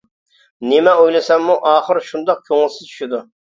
[0.71, 3.23] نېمە ئويلىساممۇ ئاخىر شۇنداق كۆڭۈلسىز چۈشىدۇ.